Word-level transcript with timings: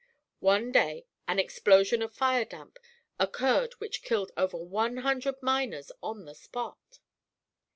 One 0.39 0.71
day 0.71 1.05
an 1.27 1.37
explosion 1.37 2.01
of 2.01 2.11
fire 2.11 2.43
damp 2.43 2.79
occurred 3.19 3.73
which 3.75 4.01
killed 4.01 4.31
over 4.35 4.57
one 4.57 4.97
hundred 4.97 5.35
miners 5.43 5.91
on 6.01 6.25
the 6.25 6.33
spot. 6.33 6.97